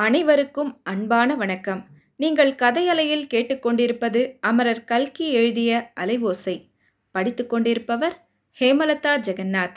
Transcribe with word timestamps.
அனைவருக்கும் 0.00 0.80
அன்பான 0.84 1.34
வணக்கம். 1.34 1.86
நீங்கள் 2.16 2.52
கதையலையில் 2.52 3.26
கேட்டுக்கொண்டிருப்பது 3.34 4.36
அமரர் 4.40 4.84
கல்கி 4.84 5.32
எழுதிய 5.32 5.92
அலைவோசை. 6.00 6.68
படித்துக் 7.10 7.48
கொண்டிருப்பவர் 7.48 8.28
ஹேமலதா 8.60 9.20
ஜெகநாத். 9.26 9.74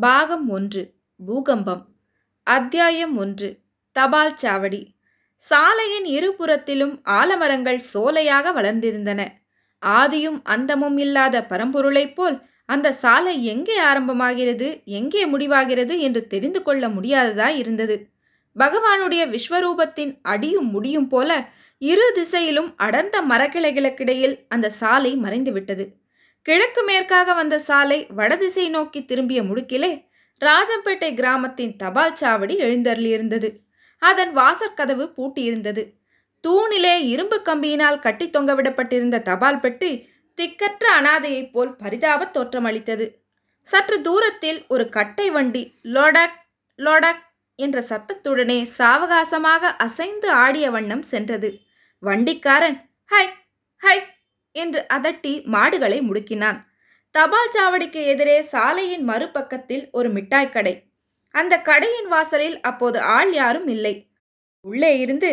பாகம் 0.00 0.48
ஒன்று 0.48 0.94
பூகம்பம். 1.26 1.84
அத்தியாயம் 2.42 3.16
ஒன்று 3.16 3.58
தபால் 3.92 4.34
சாவடி. 4.42 4.86
சாலையின் 5.36 6.04
இருபுறத்திலும் 6.04 7.00
ஆலமரங்கள் 7.04 7.80
சோலையாக 7.94 8.52
வளர்ந்திருந்தன. 8.52 9.28
ஆதியும் 9.86 10.40
அந்தமும் 10.44 10.98
இல்லாத 10.98 11.46
பரம்பொருளைப் 11.48 12.14
போல் 12.14 12.42
அந்த 12.64 12.92
சாலை 12.92 13.44
எங்கே 13.44 13.80
ஆரம்பமாகிறது 13.80 14.84
எங்கே 14.84 15.26
முடிவாகிறது 15.26 15.98
என்று 15.98 16.26
தெரிந்து 16.26 16.62
கொள்ள 16.62 16.88
முடியாததாய் 16.88 17.56
இருந்தது. 17.56 18.10
பகவானுடைய 18.58 19.22
விஸ்வரூபத்தின் 19.34 20.18
அடியும் 20.22 20.70
முடியும் 20.70 21.08
போல 21.08 21.48
இரு 21.78 22.12
திசையிலும் 22.14 22.76
அடர்ந்த 22.76 23.22
மரக்கிளைகளுக்கிடையில் 23.22 24.36
அந்த 24.48 24.70
சாலை 24.70 25.16
மறைந்துவிட்டது. 25.16 25.88
கிழக்கு 26.42 26.82
மேற்காக 26.82 27.34
வந்த 27.34 27.58
சாலை 27.58 28.06
வடதிசை 28.08 28.68
நோக்கி 28.68 29.04
திரும்பிய 29.04 29.42
முடுக்கிலே 29.42 30.10
ராஜம்பேட்டை 30.44 31.14
கிராமத்தின் 31.14 31.76
தபால் 31.76 32.16
சாவடி 32.20 32.56
எழுந்தருளியிருந்தது. 32.58 33.48
அதன் 33.98 34.36
வாசற்கதவு 34.36 35.06
பூட்டியிருந்தது. 35.16 35.82
தூணிலே 36.48 36.94
இரும்பு 37.00 37.42
கம்பியினால் 37.44 37.98
கட்டி 37.98 38.30
தொங்கவிடப்பட்டிருந்த 38.30 39.22
தபால் 39.22 39.60
பெட்டி 39.60 40.08
திக்கற்ற 40.38 40.84
அனாதையைப் 41.00 41.50
போல் 41.52 41.76
பரிதாப 41.76 42.30
தோற்றமளித்தது. 42.32 43.10
சற்று 43.62 44.00
தூரத்தில் 44.00 44.64
ஒரு 44.68 44.88
கட்டை 44.88 45.30
வண்டி 45.30 45.74
லோடக் 45.82 46.38
லோடக் 46.78 47.22
என்ற 47.58 47.78
சத்தத்துடனே 47.88 48.58
சாவகாசமாக 48.78 49.62
அசைந்து 49.76 50.30
ஆடிய 50.30 50.66
வண்ணம் 50.70 51.02
சென்றது. 51.02 51.50
வண்டிக்காரன் 52.02 52.78
ஹை 53.10 53.26
ஹை 53.82 53.98
என்று 54.54 54.80
அதட்டி 54.92 55.32
மாடுகளை 55.44 55.98
முடுக்கினான். 56.00 56.58
தபால் 57.14 57.52
சாவடிக்கு 57.56 58.00
எதிரே 58.04 58.38
சாலையின் 58.42 59.08
மறுபக்கத்தில் 59.08 59.84
ஒரு 59.90 60.08
மிட்டாய் 60.10 60.50
கடை. 60.50 60.74
அந்த 61.34 61.54
கடையின் 61.60 62.08
வாசலில் 62.08 62.60
அப்போது 62.60 62.98
ஆள் 63.00 63.32
யாரும் 63.32 63.66
இல்லை. 63.66 63.94
உள்ளே 64.64 64.98
இருந்து 64.98 65.30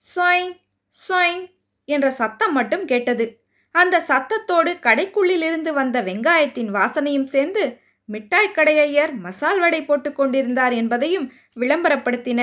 ஸ்வைங் 0.00 0.54
ஸ்வைங் 0.92 1.42
என்ற 1.88 2.06
சத்தம் 2.10 2.52
மட்டும் 2.52 2.84
கேட்டது. 2.84 3.26
அந்த 3.74 3.96
சத்தத்தோடு 4.08 4.70
கடைக்குள்ளிலிருந்து 4.86 5.70
வந்த 5.72 6.02
வெங்காயத்தின் 6.02 6.70
வாசனையும் 6.76 7.28
சேர்ந்து 7.34 7.64
மிட்டாய் 8.12 8.54
கடையையர் 8.54 9.12
மசால் 9.14 9.58
வடை 9.58 9.84
போட்டு 9.84 10.12
கொண்டிருந்தார் 10.12 10.72
என்பதையும் 10.72 11.32
விளம்பரப்படுத்தின. 11.60 12.40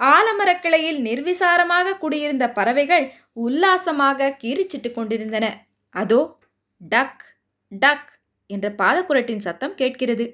ஆலமரக்கிளையில் 0.00 1.00
நிர்விசாரமாக 1.00 1.98
குடியிருந்த 1.98 2.50
பறவைகள் 2.50 3.12
உல்லாசமாக 3.32 4.36
கீரிச்சிட்டு 4.42 4.92
கொண்டிருந்தன. 4.92 5.46
அதோ 5.90 6.38
டக் 6.78 7.24
டக் 7.68 8.10
என்ற 8.46 8.68
பாதக்குரட்டின் 8.78 9.44
சத்தம் 9.46 9.74
கேட்கிறது. 9.74 10.26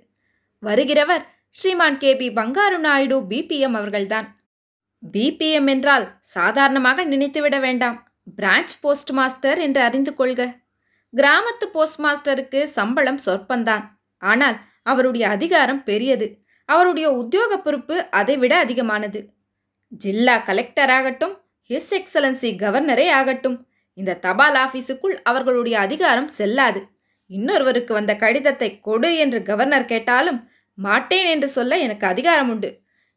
வருகிறவர் 0.62 1.24
Shriman 1.48 1.98
K. 1.98 2.16
P. 2.16 2.28
Bangaru 2.30 2.78
Naidu 2.78 3.20
BPM 3.20 3.76
அவர்கள்தான். 3.76 4.28
பிபிஎம் 5.12 5.68
என்றால் 5.68 6.06
சாதாரணமாக 6.20 7.04
நினைத்துவிட 7.04 7.60
வேண்டாம். 7.60 7.98
பிரான்ச் 8.36 8.74
போஸ்ட் 8.80 9.10
மாஸ்டர் 9.10 9.58
என்று 9.58 9.80
அறிந்து 9.80 10.14
கொள்க. 10.14 10.42
கிராமத்து 11.16 11.66
போஸ்ட் 11.72 12.00
மாஸ்டருக்கு 12.00 12.64
சம்பளம் 12.64 13.18
சொற்பந்தான். 13.26 13.84
ஆனால் 14.22 14.56
அவருடைய 14.82 15.24
அதிகாரம் 15.28 15.84
பெரியது. 15.84 16.26
அவருடைய 16.68 17.06
உத்தியோக 17.12 17.52
பொறுப்பு 17.58 17.96
அதைவிட 18.10 18.52
அதிகமானது. 18.58 19.20
ஜில்லா 19.92 20.36
கலெக்டர் 20.44 20.90
ஆகட்டும் 20.90 21.34
ஹிஸ் 21.70 21.92
எக்ஸலன்சி 21.94 22.50
கவர்னரே 22.56 23.06
ஆகட்டும் 23.10 23.56
இந்த 23.98 24.18
தபால் 24.20 24.56
ஆஃபீஸுக்குள் 24.56 25.16
அவர்களுடைய 25.22 25.78
அதிகாரம் 25.78 26.28
செல்லாது. 26.28 26.80
இன்னொருவருக்கு 27.30 27.92
வந்த 27.94 28.12
கடிதத்தை 28.16 28.68
கொடு 28.78 29.10
என்று 29.16 29.38
கவர்னர் 29.42 29.84
கேட்டாலும் 29.84 30.40
மாட்டேன் 30.78 31.28
என்று 31.28 31.48
சொல்ல 31.48 31.78
எனக்கு 31.78 32.04
அதிகாரம் 32.06 32.50
உண்டு 32.50 32.70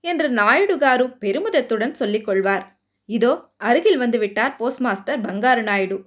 என்று 0.04 0.28
நாயுடுகாரு 0.30 1.06
பெருமிதத்துடன் 1.20 1.96
சொல்லிக்கொள்வார் 2.00 2.66
இதோ 3.10 3.32
அருகில் 3.58 4.00
வந்துவிட்டார் 4.00 4.56
போஸ்ட் 4.58 4.80
மாஸ்டர் 4.80 5.22
பங்காரு 5.22 5.62
நாயுடு. 5.62 5.98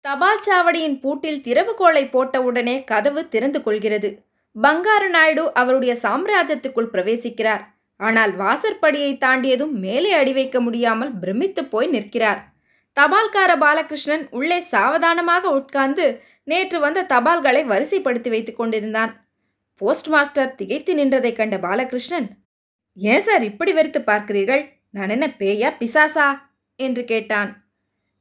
தபால் 0.00 0.44
சாவடியின் 0.46 1.00
பூட்டில் 1.00 1.42
திறவுகோலை 1.44 2.02
போட்டவுடனே 2.12 2.84
கதவு 2.84 3.28
திறந்து 3.28 3.62
கொள்கிறது. 3.62 4.22
பங்காரு 4.62 5.08
நாயுடு 5.08 5.54
அவருடைய 5.54 5.96
சாம்ராஜ்யத்துக்குள் 6.02 6.92
பிரவேசிக்கிறார். 6.92 7.64
ஆனால் 7.96 8.36
வாசற்படியை 8.36 9.18
தாண்டியதும் 9.18 9.70
மேலே 9.70 10.12
அடி 10.12 10.32
வைக்க 10.32 10.60
முடியாமல் 10.60 11.12
பிரமித்து 11.18 11.64
போய் 11.64 11.86
நிற்கிறார். 11.86 12.56
தபால்கார 13.00 13.58
பாலகிருஷ்ணன் 13.58 14.28
உள்ளே 14.30 14.60
சாவதானமாக 14.60 15.50
உட்கார்ந்து 15.50 16.22
நேற்று 16.44 16.80
வந்த 16.80 17.02
தபால்களை 17.02 17.64
வரிசைப்படுத்தி 17.64 18.28
வைத்துக் 18.28 18.56
கொண்டிருந்தான். 18.56 19.28
போஸ்ட் 19.74 20.06
மாஸ்டர் 20.06 20.54
திகைத்து 20.54 20.94
நின்றதை 20.94 21.32
கண்ட 21.32 21.58
பாலகிருஷ்ணன் 21.58 22.28
ஏன் 22.94 23.20
சார் 23.20 23.42
இப்படி 23.42 23.72
வெறுத்து 23.72 24.00
பார்க்கிறீர்கள்? 24.00 24.68
நான் 24.90 25.08
என்ன 25.08 25.26
பேயா 25.38 25.70
பிசாசா? 25.80 26.40
என்று 26.76 27.04
கேட்டான். 27.04 27.70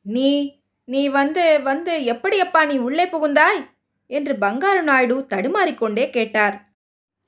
நீ 0.01 0.56
நீ 0.89 1.07
வந்து 1.07 1.61
வந்து 1.61 1.99
எப்படியப்பா 1.99 2.65
நீ 2.65 2.77
உள்ளே 2.77 3.05
புகுந்தாய்? 3.05 3.69
என்று 4.07 4.33
பங்காரு 4.33 4.81
நாயுடு 4.81 5.25
தடுமாறிக்கொண்டே 5.29 6.09
கேட்டார். 6.09 6.73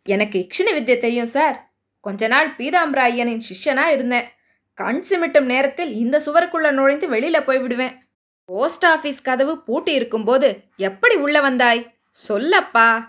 எனக்கு 0.03 0.37
இக்ஷண 0.39 0.67
வித்தியை 0.67 0.97
தெரியும் 0.97 1.25
சார். 1.25 1.73
கொஞ்ச 1.99 2.27
நாள் 2.27 2.55
பீதாம்பராயனின் 2.55 3.41
சிஷ்யனா 3.49 3.85
இருந்தேன். 3.85 4.27
கண் 4.73 5.03
சிமிட்டும் 5.09 5.43
நேரத்தில் 5.43 5.93
இந்த 5.93 6.21
சுவருக்குள்ள 6.25 6.71
நுழைந்து 6.71 7.09
வெளியில 7.09 7.37
போய்விடுவேன். 7.43 7.97
போஸ்ட் 8.45 8.85
ஆஃபீஸ் 8.85 9.23
கதவு 9.23 9.63
பூட்டி 9.63 9.93
இருக்கும்போது 9.93 10.61
எப்படி 10.77 11.15
உள்ள 11.15 11.41
வந்தாய்? 11.41 11.95
சொல்லப்பா. 12.27 13.07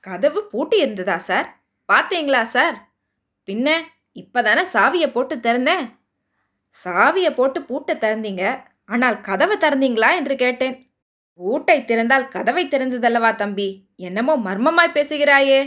கதவு 0.00 0.46
பூட்டி 0.46 0.76
இருந்ததா 0.78 1.16
சார்? 1.16 1.62
பார்த்தீங்களா 1.92 2.42
சார்? 2.42 2.92
பின்ன 3.46 3.68
இப்போதானே 4.14 4.64
சாவியை 4.72 5.12
போட்டு 5.12 5.36
திறந்தேன்? 5.36 5.90
சாவியை 6.84 7.34
போட்டு 7.34 7.62
பூட்டை 7.62 7.96
திறந்தீங்க. 7.96 8.68
ஆனால் 8.90 9.20
கதவை 9.20 9.56
திறந்தீங்களா 9.56 10.16
என்று 10.16 10.36
கேட்டேன். 10.36 10.76
பூட்டை 11.34 11.84
திறந்தால் 11.84 12.28
கதவை 12.28 12.68
திறந்ததல்லவா 12.68 13.34
தம்பி? 13.34 13.68
என்னமோ 13.96 14.36
மர்மமாய் 14.36 14.96
பேசுகிறாயே. 14.96 15.60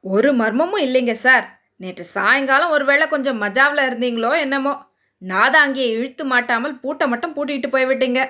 ஒரு 0.00 0.32
மர்மமும் 0.32 0.84
இல்லைங்க 0.86 1.12
சார். 1.12 1.46
நேற்று 1.76 2.04
சாயங்காலம் 2.04 2.70
ஒருவேளை 2.70 3.08
கொஞ்சம் 3.08 3.42
மஜாவில் 3.42 3.86
இருந்தீங்களோ 3.88 4.40
என்னமோ. 4.40 4.94
நாதாங்கியை 5.22 5.90
இழுத்து 5.90 6.24
மாட்டாமல் 6.24 6.78
பூட்டை 6.78 7.08
மட்டும் 7.08 7.34
பூட்டிட்டு 7.36 7.68
போய்விட்டீங்க. 7.70 8.20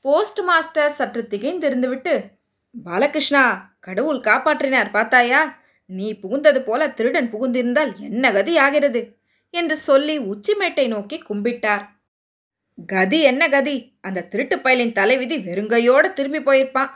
போஸ்ட் 0.00 0.40
மாஸ்டர் 0.40 0.88
சற்று 0.88 1.22
திகைந்திருந்து 1.30 1.88
விட்டு 1.88 2.14
பாலகிருஷ்ணா 2.74 3.42
கடவுள் 3.80 4.20
காப்பாற்றினார் 4.20 4.90
பார்த்தாயா? 4.90 5.40
நீ 5.86 6.18
புகுந்தது 6.22 6.60
போல 6.60 6.88
திருடன் 6.88 7.30
புகுந்திருந்தால் 7.30 7.92
என்ன 7.98 8.32
கதி 8.32 8.58
ஆகிறது 8.58 9.16
என்று 9.50 9.76
சொல்லி 9.76 10.18
உச்சிமேட்டை 10.18 10.88
நோக்கி 10.88 11.22
கும்பிட்டார். 11.28 11.84
கதி 12.86 13.22
என்ன 13.22 13.48
கதி? 13.48 13.98
அந்த 14.00 14.22
திருட்டு 14.22 14.56
பயலின் 14.56 14.92
தலைவிதி 14.92 15.36
வெறுங்கையோடு 15.36 16.12
திரும்பி 16.12 16.38
போயிருப்பான். 16.38 16.90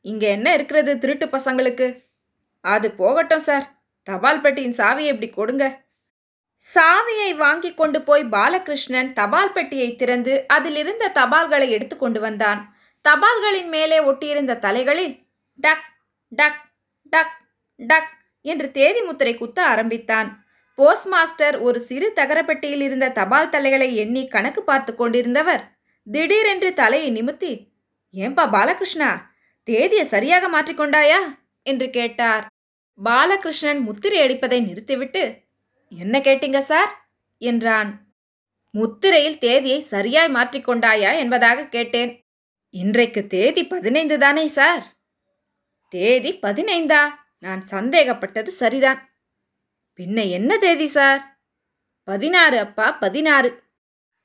இங்கே 0.00 0.30
என்ன 0.30 0.54
இருக்கிறது 0.54 0.98
திருட்டு 0.98 1.26
பசங்களுக்கு? 1.26 2.02
அது 2.60 2.90
போகட்டும் 2.90 3.40
சார். 3.40 3.84
தபால் 4.02 4.40
பெட்டியின் 4.40 4.72
சாவியை 4.72 5.06
இப்படி 5.06 5.28
கொடுங்க. 5.28 5.84
சாவியை 6.74 7.34
வாங்கி 7.36 7.74
கொண்டு 7.74 8.02
போய் 8.02 8.24
பாலகிருஷ்ணன் 8.24 9.12
தபால் 9.12 9.52
பெட்டியை 9.52 9.96
திறந்து 9.96 10.44
அதிலிருந்த 10.48 11.12
தபால்களை 11.14 11.68
எடுத்து 11.68 11.96
கொண்டு 11.96 12.20
வந்தான். 12.20 12.76
தபால்களின் 13.08 13.68
மேலே 13.68 14.00
ஒட்டியிருந்த 14.00 14.58
தலைகளில் 14.58 15.18
டக் 15.54 15.84
டக் 16.28 16.72
டக் 17.02 17.46
டக் 17.76 18.10
என்று 18.40 18.70
தேதி 18.70 19.00
முத்திரை 19.00 19.34
குத்த 19.34 19.66
ஆரம்பித்தான். 19.66 20.45
போஸ்ட் 20.78 21.06
மாஸ்டர் 21.06 21.58
ஒரு 21.58 21.80
சிறு 21.80 22.12
தகரப்பெட்டியில் 22.14 22.80
இருந்த 22.80 23.10
தபால் 23.10 23.48
தலைகளை 23.48 23.96
எண்ணி 23.96 24.28
கணக்கு 24.28 24.62
பார்த்து 24.62 24.92
கொண்டிருந்தவர். 24.92 25.60
திடீரென்று 26.04 26.74
தலையை 26.74 27.22
நிமித்தி 27.22 27.74
ஏன்பா 28.14 28.50
பாலகிருஷ்ணா 28.50 29.30
தேதியை 29.62 30.04
சரியாக 30.04 30.60
மாற்றிக்கொண்டாயா? 30.60 31.20
என்று 31.62 31.90
கேட்டார். 31.90 32.46
பாலகிருஷ்ணன் 33.04 33.78
முத்திரை 33.78 34.20
அடிப்பதை 34.20 34.60
நிறுத்திவிட்டு 34.60 35.42
என்ன 35.88 36.18
கேட்டீங்க 36.18 36.58
சார்? 36.58 37.08
என்றான். 37.38 38.14
முத்திரையில் 38.70 39.38
தேதியை 39.38 39.80
சரியாய் 39.80 40.32
மாற்றிக்கொண்டாயா 40.32 41.16
என்பதாக 41.16 41.64
கேட்டேன். 41.64 42.20
இன்றைக்கு 42.70 43.26
தேதி 43.26 43.66
பதினைந்து 43.66 44.18
தானே 44.18 44.46
சார்? 44.48 44.86
தேதி 45.88 46.38
பதினைந்தா? 46.42 47.10
நான் 47.38 47.60
சந்தேகப்பட்டது 47.60 48.50
சரிதான். 48.50 49.05
பின்ன 49.98 50.30
என்ன 50.30 50.58
தேதி 50.58 50.86
சார்? 50.86 51.44
பதினாறு 52.04 52.58
அப்பா 52.58 52.92
பதினாறு. 52.92 53.62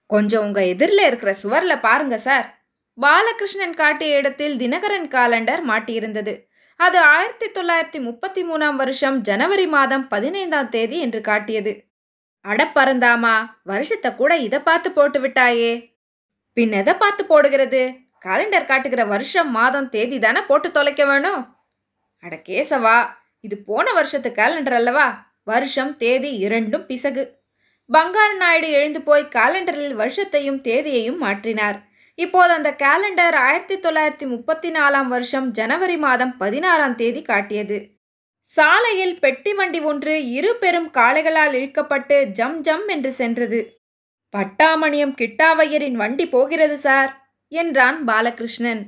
கொஞ்சம் 0.06 0.44
உங்க 0.44 0.66
எதிரில் 0.66 0.98
இருக்கிற 0.98 1.36
சுவர்ல 1.44 1.80
பாருங்க 1.80 2.18
சார். 2.18 2.66
பாலகிருஷ்ணன் 3.02 3.74
காட்டிய 3.74 4.16
இடத்தில் 4.16 4.58
தினகரன் 4.58 5.08
காலண்டர் 5.08 5.62
மாட்டியிருந்தது. 5.70 6.50
அது 6.76 7.00
ஆயிரத்தி 7.00 7.48
தொள்ளாயிரத்தி 7.50 8.02
முப்பத்தி 8.02 8.44
மூணாம் 8.44 8.76
வருஷம் 8.76 9.22
ஜனவரி 9.22 9.68
மாதம் 9.68 10.08
பதினைந்தாம் 10.08 10.70
தேதி 10.70 11.00
என்று 11.00 11.22
காட்டியது. 11.22 11.86
அடப்பறந்தாமா 12.44 13.50
வருஷத்தை 13.64 14.16
கூட 14.16 14.38
இதை 14.38 14.60
பார்த்து 14.60 14.92
போட்டு 14.92 15.28
விட்டாயே. 15.28 15.88
பின் 16.54 16.72
எதை 16.72 16.94
பார்த்து 16.94 17.26
போடுகிறது? 17.26 17.96
காலண்டர் 18.26 18.66
காட்டுகிற 18.66 19.06
வருஷம் 19.06 19.52
மாதம் 19.52 19.90
தேதி 19.90 20.20
தானே 20.20 20.42
போட்டு 20.42 20.72
தொலைக்க 20.72 21.06
வேணும்? 21.06 21.58
அட 22.20 22.36
கேசவா 22.36 23.10
இது 23.40 23.58
போன 23.58 23.92
வருஷத்து 23.92 24.30
காலண்டர் 24.30 24.74
அல்லவா? 24.74 25.31
வருஷம் 25.44 25.98
தேதி 25.98 26.38
இரண்டும் 26.38 26.86
பிசகு. 26.86 27.40
பங்காரு 27.94 28.36
நாயுடு 28.36 28.70
எழுந்து 28.70 29.02
போய் 29.02 29.24
காலண்டரில் 29.24 29.96
வருஷத்தையும் 29.96 30.58
தேதியையும் 30.58 31.24
மாற்றினார். 31.24 31.82
இப்போது 32.16 32.54
அந்த 32.54 32.72
காலண்டர் 32.72 33.36
ஆயிரத்தி 33.36 33.78
தொள்ளாயிரத்தி 33.78 34.28
முப்பத்தி 34.28 34.72
நாலாம் 34.72 35.06
வருஷம் 35.06 35.52
ஜனவரி 35.52 35.98
மாதம் 35.98 36.38
பதினாறாம் 36.38 36.96
தேதி 36.96 37.22
காட்டியது. 37.22 37.90
சாலையில் 38.42 39.20
பெட்டி 39.20 39.54
வண்டி 39.54 39.80
ஒன்று 39.80 40.30
இரு 40.30 40.56
பெரும் 40.56 40.92
காளைகளால் 40.92 41.52
இழுக்கப்பட்டு 41.52 42.24
ஜம் 42.24 42.62
ஜம் 42.62 42.88
என்று 42.88 43.12
சென்றது. 43.12 43.82
பட்டாமணியம் 44.38 45.16
கிட்டாவையரின் 45.22 45.92
வண்டி 45.92 46.30
போகிறது 46.30 46.78
சார் 46.78 47.34
என்றான் 47.48 48.06
பாலகிருஷ்ணன். 48.06 48.84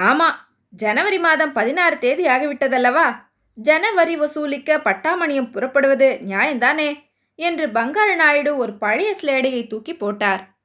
ஆமா 0.00 0.30
ஜனவரி 0.70 1.18
மாதம் 1.18 1.52
பதினாறு 1.52 1.98
தேதி 1.98 2.26
ஆகிவிட்டதல்லவா? 2.26 3.23
ஜனவரி 3.54 4.16
வசூலிக்க 4.16 4.78
பட்டாமணியம் 4.78 5.50
புறப்படுவது 5.50 6.20
நியாயம்தானே? 6.26 7.02
என்று 7.34 7.66
பங்கார 7.66 8.14
நாயுடு 8.14 8.56
ஒரு 8.56 8.78
பழைய 8.78 9.16
ஸ்லேடையை 9.22 9.66
தூக்கி 9.66 9.96
போட்டார். 9.96 10.58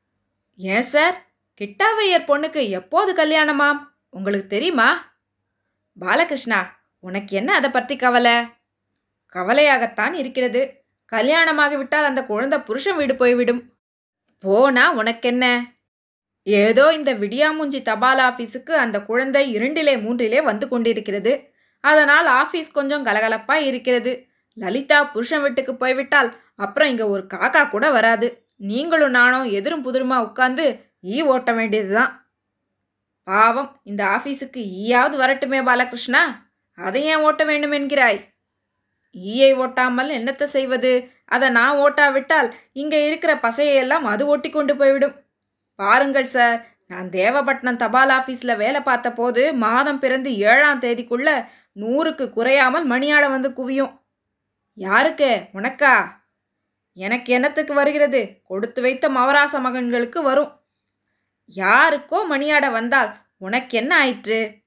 ஏன் 0.58 0.82
சார்? 0.82 1.34
கிட்டாவையர் 1.62 2.26
பொண்ணுக்கு 2.28 2.70
எப்போது 2.70 3.14
கல்யாணமாம்? 3.14 3.78
உங்களுக்கு 4.10 4.48
தெரியுமா? 4.48 5.18
பாலகிருஷ்ணா 6.00 6.80
உனக்கு 7.00 7.38
என்ன 7.38 7.54
அதை 7.54 7.70
பற்றி 7.70 7.96
கவலை? 7.96 8.34
கவலையாகத்தான் 9.36 10.14
இருக்கிறது. 10.14 10.84
கல்யாணமாகிவிட்டால் 11.12 12.10
அந்த 12.10 12.26
குழந்தை 12.26 12.60
புருஷன் 12.60 12.96
வீடு 12.96 13.16
போய்விடும். 13.16 13.74
போனா 14.40 14.92
உனக்கென்ன? 14.92 15.74
ஏதோ 16.44 16.94
இந்த 16.94 17.14
விடியாமூஞ்சி 17.14 17.82
தபால் 17.82 18.18
ஆஃபீஸுக்கு 18.18 18.72
அந்த 18.72 19.02
குழந்தை 19.02 19.58
இரண்டிலே 19.58 19.96
மூன்றிலே 19.96 20.44
வந்து 20.44 20.68
கொண்டிருக்கிறது. 20.68 21.54
அதனால் 21.84 22.28
ஆஃபீஸ் 22.42 22.70
கொஞ்சம் 22.72 23.06
கலகலப்பாக 23.06 23.68
இருக்கிறது. 23.70 24.12
லலிதா 24.58 24.98
புருஷன் 25.14 25.44
வீட்டுக்கு 25.46 25.74
போய்விட்டால் 25.76 26.30
அப்புறம் 26.56 26.90
இங்கே 26.92 27.06
ஒரு 27.14 27.24
காக்கா 27.34 27.62
கூட 27.70 27.86
வராது. 27.98 28.28
நீங்களும் 28.72 29.16
நானும் 29.20 29.46
எதிரும் 29.58 29.86
புதிருமா 29.86 30.18
உட்காந்து 30.28 30.66
ஈ 31.14 31.18
ஓட்ட 31.34 31.50
வேண்டியதுதான். 31.54 32.12
பாவம் 33.28 33.70
இந்த 33.84 34.02
ஆஃபீஸுக்கு 34.16 34.62
ஈயாவது 34.82 35.16
வரட்டுமே 35.24 35.60
பாலகிருஷ்ணா. 35.70 36.22
அதை 36.78 37.02
ஏன் 37.12 37.24
ஓட்ட 37.28 37.44
வேண்டும் 37.46 37.76
என்கிறாய்? 37.78 38.20
ஈயை 39.16 39.52
ஓட்டாமல் 39.64 40.10
என்னத்தை 40.18 40.48
செய்வது? 40.56 40.92
அதை 41.36 41.48
நான் 41.50 41.80
ஓட்டாவிட்டால் 41.84 42.50
இங்கே 42.82 43.00
இருக்கிற 43.08 43.32
பசையெல்லாம் 43.46 44.06
அது 44.14 44.24
ஓட்டி 44.34 44.50
கொண்டு 44.50 44.74
போய்விடும். 44.76 45.16
பாருங்கள் 45.80 46.30
சார் 46.36 46.58
நான் 46.90 47.10
தேவப்பட்டினம் 47.10 47.76
தபால் 47.76 48.10
ஆஃபீஸில் 48.10 48.58
வேலை 48.58 48.82
பார்த்த 48.82 49.14
போது 49.14 49.54
மாதம் 49.54 50.00
பிறந்து 50.00 50.36
ஏழாம் 50.36 50.80
தேதிக்குள்ள 50.80 51.48
நூறுக்கு 51.76 52.30
குறையாமல் 52.30 52.90
மணியாட 52.90 53.30
வந்து 53.30 53.50
குவியும். 53.50 54.02
யாருக்கு? 54.74 55.48
உனக்கா? 55.54 56.08
எனக்கு 56.94 57.34
என்னத்துக்கு 57.34 57.74
வருகிறது? 57.74 58.42
கொடுத்து 58.44 58.82
வைத்த 58.82 59.10
மவராச 59.10 59.60
மகன்களுக்கு 59.60 60.22
வரும். 60.22 60.52
யாருக்கோ 61.56 62.26
மணியாட 62.30 62.72
வந்தால் 62.72 63.18
உனக்கு 63.38 63.78
என்ன 63.78 63.98
ஆயிற்று? 63.98 64.66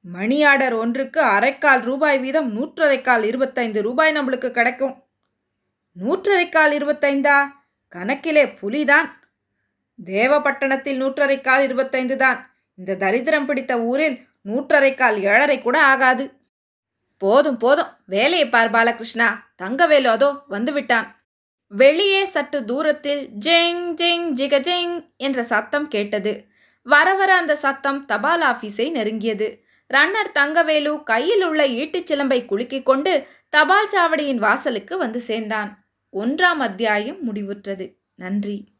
மணி 0.00 0.44
ஆர்டர் 0.44 0.74
ஒன்றுக்கு 0.74 1.20
அரைக்கால் 1.22 1.82
ரூபாய் 1.82 2.18
வீதம் 2.18 2.48
நூற்றரைக்கால் 2.56 3.22
இருபத்தைந்து 3.22 3.82
ரூபாய் 3.82 4.12
நம்மளுக்கு 4.12 4.50
கிடைக்கும். 4.50 4.94
நூற்றரைக்கால் 6.00 6.72
இருபத்தைந்தா? 6.72 7.50
கணக்கிலே 7.88 8.44
புலிதான். 8.60 9.21
தேவப்பட்டணத்தில் 9.98 10.96
நூற்றரைக்கால் 10.96 11.58
இருபத்தைந்து 11.58 12.16
தான். 12.16 12.54
இந்த 12.74 12.96
தரித்திரம் 12.96 13.44
பிடித்த 13.44 13.82
ஊரில் 13.82 14.20
நூற்றரைக்கால் 14.44 15.20
ஏழரை 15.20 15.60
கூட 15.60 15.82
ஆகாது. 15.82 16.32
போதும் 17.18 17.56
போதும். 17.56 17.86
வேலையை 18.06 18.48
பார் 18.48 18.70
பாலகிருஷ்ணா. 18.70 19.52
தங்கவேலு 19.62 20.04
அதோ 20.04 20.42
வந்துவிட்டான் 20.50 21.06
வெளியே 21.66 22.24
சற்று 22.24 22.64
தூரத்தில் 22.64 23.28
ஜெங் 23.28 23.94
ஜெங் 23.94 24.32
ஜிகஜெங் 24.34 25.10
என்ற 25.16 25.42
சத்தம் 25.42 25.88
கேட்டது. 25.88 26.44
வர 26.82 27.14
வர 27.14 27.34
அந்த 27.34 27.56
சத்தம் 27.56 28.04
தபால் 28.04 28.42
ஆபீஸை 28.42 28.90
நெருங்கியது. 28.90 29.62
ரன்னர் 29.94 30.30
தங்கவேலு 30.34 31.02
கையில் 31.02 31.44
உள்ள 31.44 31.66
ஈட்டிச் 31.66 32.12
சிலம்பை 32.12 32.44
குலுக்கிக் 32.44 32.82
கொண்டு 32.82 33.26
தபால் 33.48 33.88
சாவடியின் 33.88 34.36
வாசலுக்கு 34.36 34.98
வந்து 34.98 35.20
சேர்ந்தான். 35.20 35.86
ஒன்றாம் 36.12 36.60
அத்தியாயம் 36.60 37.18
முடிவுற்றது. 37.26 37.92
நன்றி. 38.14 38.71